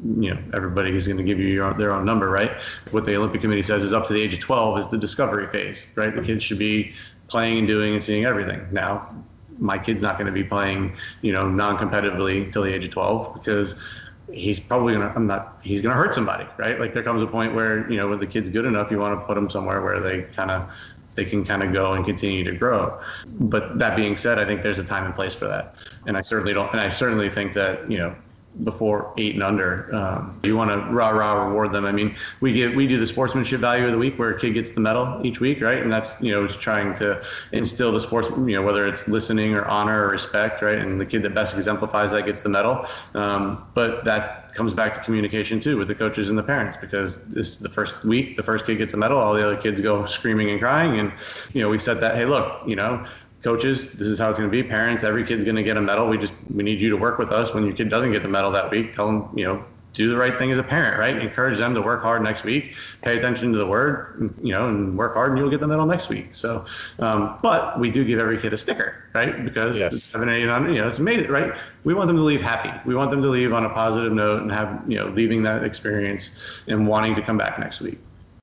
[0.04, 2.60] you know everybody is going to give you your, their own number right
[2.92, 5.44] what the olympic committee says is up to the age of 12 is the discovery
[5.46, 6.92] phase right the kids should be
[7.26, 9.12] playing and doing and seeing everything now
[9.58, 13.34] my kid's not going to be playing, you know, non-competitively until the age of 12
[13.34, 13.74] because
[14.32, 16.78] he's probably gonna i'm not he's gonna hurt somebody right?
[16.78, 19.18] Like there comes a point where you know when the kid's good enough you want
[19.18, 20.70] to put them somewhere where they kind of
[21.14, 23.00] they can kind of go and continue to grow.
[23.40, 25.76] But that being said i think there's a time and place for that.
[26.06, 28.14] And i certainly don't and i certainly think that you know
[28.64, 29.94] before eight and under.
[29.94, 31.84] Um, you want to rah rah reward them.
[31.84, 34.54] I mean, we get we do the sportsmanship value of the week where a kid
[34.54, 35.82] gets the medal each week, right?
[35.82, 39.64] And that's you know trying to instill the sports, you know, whether it's listening or
[39.66, 40.78] honor or respect, right?
[40.78, 42.86] And the kid that best exemplifies that gets the medal.
[43.14, 47.24] Um, but that comes back to communication too with the coaches and the parents because
[47.26, 49.80] this is the first week the first kid gets a medal all the other kids
[49.80, 51.12] go screaming and crying and
[51.52, 53.04] you know we said that hey look you know
[53.42, 54.68] coaches, this is how it's going to be.
[54.68, 56.08] Parents, every kid's going to get a medal.
[56.08, 58.28] We just we need you to work with us when your kid doesn't get the
[58.28, 58.92] medal that week.
[58.92, 61.16] Tell them, you know, do the right thing as a parent, right?
[61.16, 62.76] Encourage them to work hard next week.
[63.02, 65.86] Pay attention to the word, you know, and work hard, and you'll get the medal
[65.86, 66.34] next week.
[66.34, 66.64] So,
[66.98, 69.44] um, but we do give every kid a sticker, right?
[69.44, 70.02] Because yes.
[70.02, 71.56] seven, eight, on, you know, it's amazing, right?
[71.84, 72.70] We want them to leave happy.
[72.86, 75.64] We want them to leave on a positive note and have, you know, leaving that
[75.64, 77.98] experience and wanting to come back next week.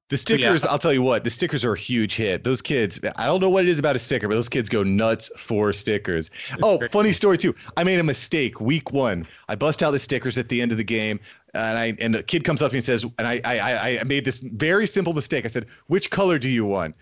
[0.09, 0.69] The stickers, yeah.
[0.69, 2.43] I'll tell you what, the stickers are a huge hit.
[2.43, 4.83] Those kids, I don't know what it is about a sticker, but those kids go
[4.83, 6.29] nuts for stickers.
[6.61, 7.55] oh, funny story too.
[7.75, 9.27] I made a mistake week one.
[9.49, 11.19] I bust out the stickers at the end of the game,
[11.55, 14.03] and I and the kid comes up to me and says, and I I I
[14.03, 15.43] made this very simple mistake.
[15.43, 16.95] I said, "Which color do you want?"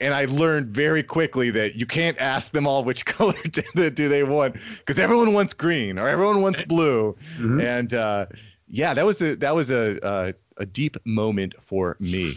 [0.00, 4.22] And I learned very quickly that you can't ask them all which color do they
[4.22, 7.60] want because everyone wants green or everyone wants blue, mm-hmm.
[7.60, 8.24] and uh,
[8.68, 10.02] yeah, that was a that was a.
[10.02, 12.32] Uh, a deep moment for me.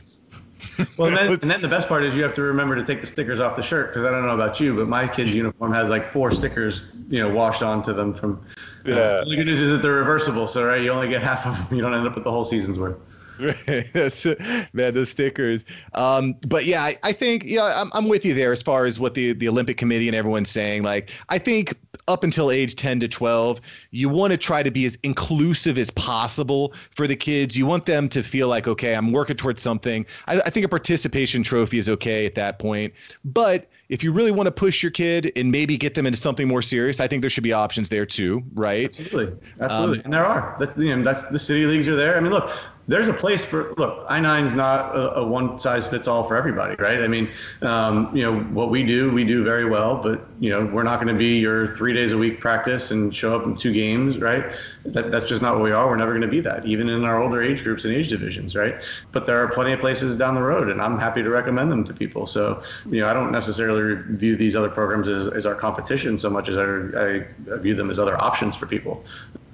[0.98, 3.02] well, and then, and then, the best part is you have to remember to take
[3.02, 5.74] the stickers off the shirt because I don't know about you, but my kid's uniform
[5.74, 8.46] has like four stickers, you know, washed onto them from.
[8.86, 9.24] Uh, yeah.
[9.28, 11.78] the good news is that they're reversible, so right, you only get half of them.
[11.78, 13.00] You don't end up with the whole season's worth.
[13.94, 14.26] That's
[14.74, 15.66] man, those stickers.
[15.94, 19.00] Um, but yeah, I, I think yeah, I'm, I'm with you there as far as
[19.00, 20.84] what the the Olympic Committee and everyone's saying.
[20.84, 21.76] Like, I think
[22.08, 23.62] up until age 10 to 12,
[23.92, 27.58] you want to try to be as inclusive as possible for the kids.
[27.58, 30.06] You want them to feel like, okay, I'm working towards something.
[30.28, 32.94] I, I think a participation trophy is okay at that point,
[33.26, 36.48] but if you really want to push your kid and maybe get them into something
[36.48, 38.86] more serious, I think there should be options there too, right?
[38.86, 40.56] Absolutely, absolutely, um, and there are.
[40.60, 42.16] That's you know, that's the city leagues are there.
[42.16, 42.58] I mean, look,
[42.92, 46.36] there's a place for look i9 is not a, a, one size fits all for
[46.36, 47.02] everybody right?
[47.02, 47.30] I mean
[47.62, 51.02] um, you know what we do we do very well but you know we're not
[51.02, 54.20] going to be your three days a week practice and show up in two games
[54.20, 54.54] right?
[54.86, 55.88] That, that's just not what we are.
[55.88, 58.56] We're never going to be that even in our older age groups and age divisions
[58.56, 58.84] right?
[59.12, 61.84] But there are plenty of places down the road and i'm happy to recommend them
[61.86, 62.26] to people.
[62.26, 66.30] So you know i don't necessarily view these other programs as, as our competition so
[66.30, 69.06] much as I, I view them as other options for people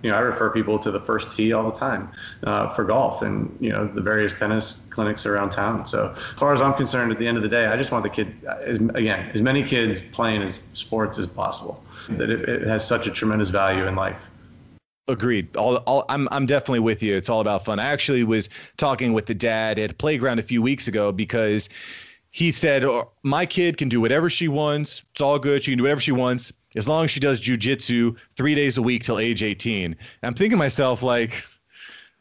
[0.04, 2.12] you know, I refer people to the first tee all the time
[2.44, 5.86] uh, for golf and, you know, the various tennis clinics around town.
[5.86, 8.04] So as far as I'm concerned, at the end of the day, I just want
[8.04, 12.68] the kid, as, again, as many kids playing as sports as possible, that it, it
[12.68, 14.28] has such a tremendous value in life.
[15.08, 15.56] Agreed.
[15.56, 17.16] All, all, I'm, I'm definitely with you.
[17.16, 17.80] It's all about fun.
[17.80, 21.70] I actually was talking with the dad at playground a few weeks ago because
[22.32, 25.04] he said, oh, my kid can do whatever she wants.
[25.12, 25.64] It's all good.
[25.64, 28.82] She can do whatever she wants as long as she does jujitsu three days a
[28.82, 29.96] week till age 18.
[30.24, 31.44] I'm thinking to myself, like,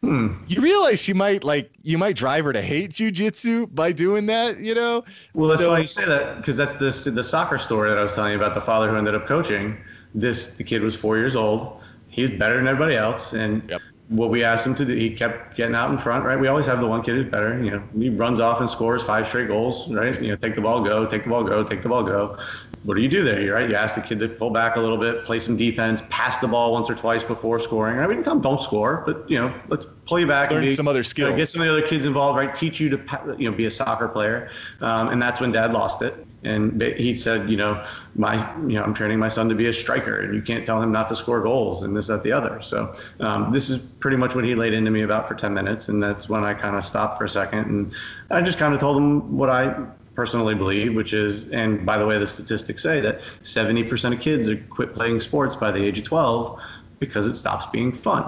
[0.00, 4.26] hmm, you realize she might like you might drive her to hate jujitsu by doing
[4.26, 5.04] that, you know?
[5.34, 8.02] Well, that's so, why you say that because that's the the soccer story that I
[8.02, 9.76] was telling you about the father who ended up coaching.
[10.14, 11.82] This the kid was four years old.
[12.08, 15.10] He was better than everybody else, and yep what we asked him to do, he
[15.10, 16.38] kept getting out in front, right?
[16.38, 17.62] We always have the one kid who's better.
[17.62, 20.20] You know, he runs off and scores five straight goals, right?
[20.22, 22.38] You know, take the ball, go, take the ball, go, take the ball, go.
[22.84, 23.40] What do you do there?
[23.40, 23.68] You Right?
[23.68, 26.46] You ask the kid to pull back a little bit, play some defense, pass the
[26.46, 27.96] ball once or twice before scoring.
[27.96, 28.06] Right?
[28.06, 30.68] We didn't tell him don't score, but you know, let's pull you back Learn and
[30.68, 31.34] be, some other skills.
[31.34, 32.54] get some of the other kids involved, right?
[32.54, 36.02] Teach you to you know be a soccer player, um, and that's when Dad lost
[36.02, 36.25] it.
[36.42, 39.72] And he said, you know, my, you know, I'm training my son to be a
[39.72, 42.60] striker, and you can't tell him not to score goals, and this, that, the other.
[42.62, 45.88] So um, this is pretty much what he laid into me about for 10 minutes,
[45.88, 47.92] and that's when I kind of stopped for a second, and
[48.30, 52.06] I just kind of told him what I personally believe, which is, and by the
[52.06, 56.04] way, the statistics say that 70% of kids quit playing sports by the age of
[56.04, 56.60] 12
[56.98, 58.24] because it stops being fun.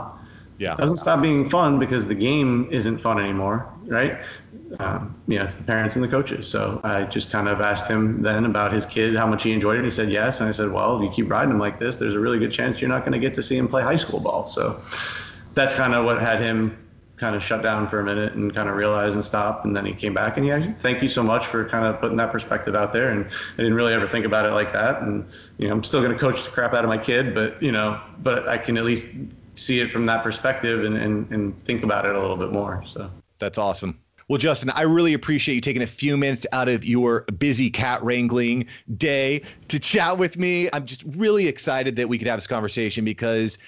[0.58, 0.74] Yeah.
[0.74, 4.18] It doesn't stop being fun because the game isn't fun anymore, right?
[4.80, 6.48] Um, you know, it's the parents and the coaches.
[6.48, 9.78] So I just kind of asked him then about his kid, how much he enjoyed
[9.78, 9.84] it.
[9.84, 10.40] He said yes.
[10.40, 12.52] And I said, well, if you keep riding him like this, there's a really good
[12.52, 14.46] chance you're not going to get to see him play high school ball.
[14.46, 14.80] So
[15.54, 16.76] that's kind of what had him
[17.16, 19.64] kind of shut down for a minute and kind of realize and stop.
[19.64, 22.00] And then he came back and he actually, thank you so much for kind of
[22.00, 23.08] putting that perspective out there.
[23.08, 25.02] And I didn't really ever think about it like that.
[25.02, 25.26] And,
[25.58, 27.72] you know, I'm still going to coach the crap out of my kid, but, you
[27.72, 29.06] know, but I can at least
[29.58, 32.82] see it from that perspective and, and, and think about it a little bit more.
[32.86, 33.98] So that's awesome.
[34.28, 38.02] Well, Justin, I really appreciate you taking a few minutes out of your busy cat
[38.04, 38.66] wrangling
[38.98, 40.68] day to chat with me.
[40.74, 43.58] I'm just really excited that we could have this conversation because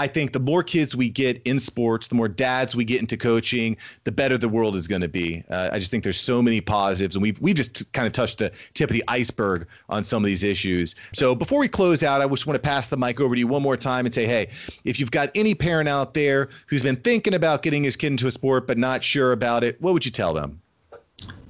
[0.00, 3.18] I think the more kids we get in sports, the more dads we get into
[3.18, 5.44] coaching, the better the world is going to be.
[5.50, 8.38] Uh, I just think there's so many positives, and we've we've just kind of touched
[8.38, 10.94] the tip of the iceberg on some of these issues.
[11.12, 13.46] So before we close out, I just want to pass the mic over to you
[13.46, 14.48] one more time and say, hey,
[14.84, 18.26] if you've got any parent out there who's been thinking about getting his kid into
[18.26, 20.62] a sport but not sure about it, what would you tell them?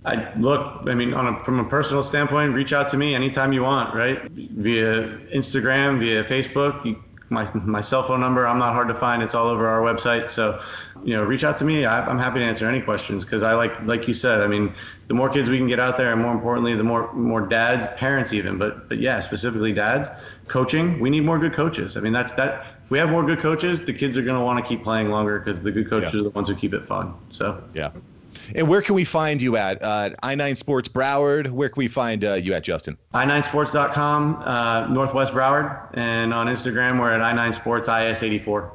[0.05, 3.63] I look, I mean, a, from a personal standpoint, reach out to me anytime you
[3.63, 4.29] want, right?
[4.33, 6.85] Via Instagram, via Facebook.
[6.85, 8.47] You my, my cell phone number.
[8.47, 9.23] I'm not hard to find.
[9.23, 10.29] It's all over our website.
[10.29, 10.61] So,
[11.05, 11.85] you know, reach out to me.
[11.85, 14.75] I, am happy to answer any questions because I like, like you said, I mean,
[15.07, 17.87] the more kids we can get out there, and more importantly, the more more dads,
[17.97, 20.11] parents even, but but yeah, specifically dads,
[20.49, 20.99] coaching.
[21.01, 21.97] We need more good coaches.
[21.97, 22.67] I mean, that's that.
[22.85, 25.11] If we have more good coaches, the kids are going to want to keep playing
[25.11, 26.21] longer because the good coaches yeah.
[26.21, 27.15] are the ones who keep it fun.
[27.29, 27.91] So yeah.
[28.55, 29.83] And where can we find you at?
[29.83, 31.51] Uh, I9 Sports Broward.
[31.51, 32.97] Where can we find uh, you at, Justin?
[33.15, 35.89] i9sports.com, uh, Northwest Broward.
[35.95, 38.71] And on Instagram, we're at i9 Sports IS84.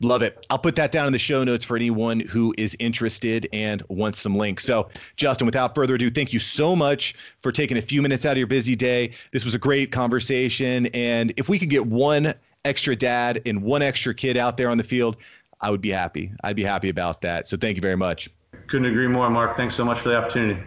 [0.00, 0.46] Love it.
[0.48, 4.20] I'll put that down in the show notes for anyone who is interested and wants
[4.20, 4.64] some links.
[4.64, 8.32] So, Justin, without further ado, thank you so much for taking a few minutes out
[8.32, 9.10] of your busy day.
[9.32, 10.86] This was a great conversation.
[10.94, 12.32] And if we could get one
[12.64, 15.16] extra dad and one extra kid out there on the field,
[15.60, 16.30] I would be happy.
[16.44, 17.48] I'd be happy about that.
[17.48, 18.30] So, thank you very much.
[18.68, 19.56] Couldn't agree more, Mark.
[19.56, 20.62] Thanks so much for the opportunity.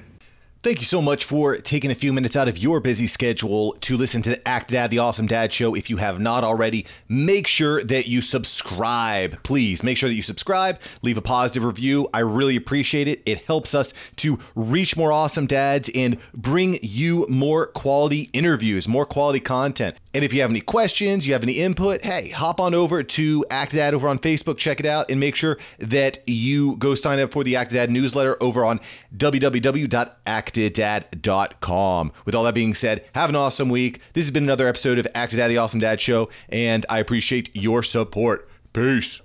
[0.64, 3.98] Thank you so much for taking a few minutes out of your busy schedule to
[3.98, 5.74] listen to Actidad, the Awesome Dad Show.
[5.74, 9.42] If you have not already, make sure that you subscribe.
[9.42, 12.10] Please make sure that you subscribe, leave a positive review.
[12.14, 13.24] I really appreciate it.
[13.26, 19.08] It helps us to reach more awesome dads and bring you more quality interviews, more
[19.08, 19.98] quality content.
[20.13, 23.45] And if you have any questions, you have any input, hey, hop on over to
[23.50, 27.32] Actidad over on Facebook, check it out, and make sure that you go sign up
[27.32, 28.80] for the Actidad newsletter over on
[29.15, 32.12] www.actidad.com.
[32.26, 34.02] With all that being said, have an awesome week.
[34.13, 37.84] This has been another episode of Actidad, the Awesome Dad Show, and I appreciate your
[37.84, 38.50] support.
[38.74, 39.21] Peace.